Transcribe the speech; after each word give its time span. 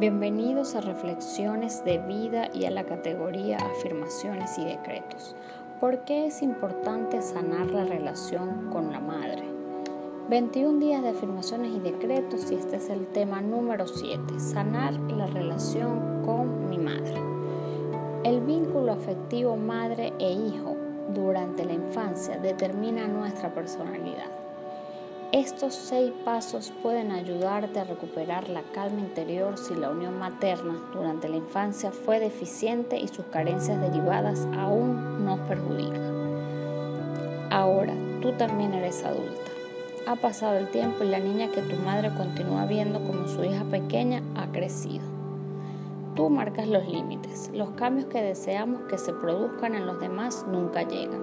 Bienvenidos 0.00 0.76
a 0.76 0.80
Reflexiones 0.80 1.84
de 1.84 1.98
Vida 1.98 2.48
y 2.54 2.64
a 2.64 2.70
la 2.70 2.84
categoría 2.84 3.58
Afirmaciones 3.58 4.56
y 4.56 4.64
Decretos. 4.64 5.36
¿Por 5.78 6.04
qué 6.04 6.24
es 6.24 6.40
importante 6.40 7.20
sanar 7.20 7.66
la 7.66 7.84
relación 7.84 8.70
con 8.70 8.92
la 8.92 8.98
madre? 8.98 9.42
21 10.30 10.78
días 10.78 11.02
de 11.02 11.10
afirmaciones 11.10 11.72
y 11.76 11.80
decretos 11.80 12.50
y 12.50 12.54
este 12.54 12.76
es 12.76 12.88
el 12.88 13.08
tema 13.08 13.42
número 13.42 13.86
7, 13.86 14.40
sanar 14.40 14.94
la 14.94 15.26
relación 15.26 16.22
con 16.24 16.70
mi 16.70 16.78
madre. 16.78 17.20
El 18.24 18.40
vínculo 18.40 18.92
afectivo 18.92 19.54
madre 19.58 20.14
e 20.18 20.32
hijo 20.32 20.76
durante 21.14 21.66
la 21.66 21.74
infancia 21.74 22.38
determina 22.38 23.06
nuestra 23.06 23.52
personalidad. 23.52 24.30
Estos 25.32 25.76
seis 25.76 26.12
pasos 26.24 26.72
pueden 26.82 27.12
ayudarte 27.12 27.78
a 27.78 27.84
recuperar 27.84 28.48
la 28.48 28.62
calma 28.74 28.98
interior 28.98 29.58
si 29.58 29.76
la 29.76 29.90
unión 29.90 30.18
materna 30.18 30.74
durante 30.92 31.28
la 31.28 31.36
infancia 31.36 31.92
fue 31.92 32.18
deficiente 32.18 32.98
y 32.98 33.06
sus 33.06 33.24
carencias 33.26 33.80
derivadas 33.80 34.48
aún 34.58 35.24
nos 35.24 35.38
perjudican. 35.40 37.46
Ahora, 37.48 37.94
tú 38.20 38.32
también 38.32 38.74
eres 38.74 39.04
adulta. 39.04 39.52
Ha 40.08 40.16
pasado 40.16 40.58
el 40.58 40.68
tiempo 40.72 41.04
y 41.04 41.08
la 41.08 41.20
niña 41.20 41.52
que 41.52 41.62
tu 41.62 41.76
madre 41.76 42.12
continúa 42.12 42.66
viendo 42.66 42.98
como 42.98 43.28
su 43.28 43.44
hija 43.44 43.62
pequeña 43.62 44.24
ha 44.34 44.48
crecido. 44.48 45.04
Tú 46.16 46.28
marcas 46.28 46.66
los 46.66 46.88
límites. 46.88 47.52
Los 47.54 47.70
cambios 47.70 48.08
que 48.08 48.20
deseamos 48.20 48.80
que 48.88 48.98
se 48.98 49.12
produzcan 49.12 49.76
en 49.76 49.86
los 49.86 50.00
demás 50.00 50.44
nunca 50.50 50.82
llegan. 50.82 51.20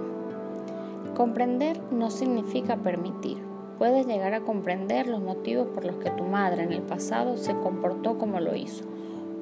Comprender 1.14 1.78
no 1.92 2.10
significa 2.10 2.78
permitir 2.78 3.47
puedes 3.78 4.08
llegar 4.08 4.34
a 4.34 4.42
comprender 4.42 5.08
los 5.08 5.22
motivos 5.22 5.68
por 5.68 5.86
los 5.86 5.96
que 5.98 6.10
tu 6.12 6.24
madre 6.24 6.64
en 6.64 6.74
el 6.74 6.82
pasado 6.82 7.38
se 7.38 7.56
comportó 7.56 8.18
como 8.18 8.40
lo 8.40 8.56
hizo, 8.56 8.86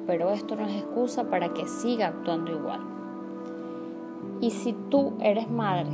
pero 0.06 0.30
esto 0.30 0.56
no 0.56 0.66
es 0.66 0.76
excusa 0.76 1.24
para 1.30 1.52
que 1.54 1.66
siga 1.66 2.08
actuando 2.08 2.52
igual. 2.52 2.80
Y 4.40 4.50
si 4.50 4.74
tú 4.90 5.14
eres 5.20 5.50
madre, 5.50 5.90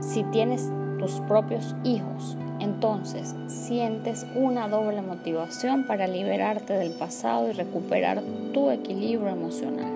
si 0.00 0.22
tienes 0.24 0.70
tus 0.98 1.20
propios 1.20 1.74
hijos, 1.84 2.36
entonces 2.60 3.34
sientes 3.46 4.26
una 4.34 4.68
doble 4.68 5.02
motivación 5.02 5.86
para 5.86 6.06
liberarte 6.06 6.72
del 6.72 6.92
pasado 6.92 7.48
y 7.48 7.52
recuperar 7.52 8.22
tu 8.52 8.70
equilibrio 8.70 9.28
emocional. 9.28 9.92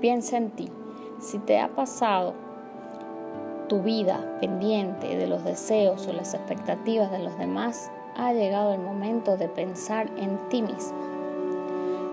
Piensa 0.00 0.36
en 0.36 0.50
ti. 0.50 0.68
Si 1.20 1.38
te 1.38 1.58
ha 1.58 1.68
pasado 1.68 2.34
tu 3.68 3.82
vida 3.82 4.38
pendiente 4.40 5.16
de 5.16 5.26
los 5.26 5.44
deseos 5.44 6.06
o 6.06 6.12
las 6.12 6.34
expectativas 6.34 7.10
de 7.10 7.18
los 7.18 7.38
demás, 7.38 7.90
ha 8.16 8.32
llegado 8.32 8.72
el 8.74 8.80
momento 8.80 9.36
de 9.36 9.48
pensar 9.48 10.10
en 10.16 10.38
ti 10.48 10.62
mismo. 10.62 10.98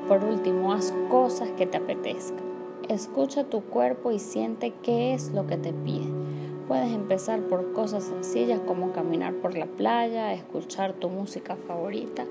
Por 0.07 0.23
último, 0.23 0.73
haz 0.73 0.94
cosas 1.09 1.49
que 1.52 1.66
te 1.66 1.77
apetezcan. 1.77 2.44
Escucha 2.89 3.44
tu 3.44 3.61
cuerpo 3.61 4.11
y 4.11 4.19
siente 4.19 4.73
qué 4.83 5.13
es 5.13 5.31
lo 5.31 5.47
que 5.47 5.57
te 5.57 5.72
pide. 5.72 6.11
Puedes 6.67 6.91
empezar 6.91 7.41
por 7.41 7.73
cosas 7.73 8.05
sencillas 8.05 8.59
como 8.66 8.91
caminar 8.91 9.33
por 9.35 9.57
la 9.57 9.66
playa, 9.66 10.33
escuchar 10.33 10.94
tu 10.94 11.09
música 11.09 11.55
favorita 11.67 12.25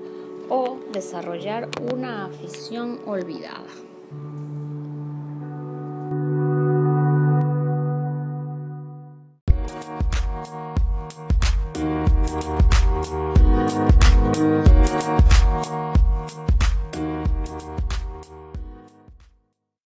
o 0.49 0.77
desarrollar 0.91 1.69
una 1.93 2.25
afición 2.25 2.99
olvidada. 3.05 3.69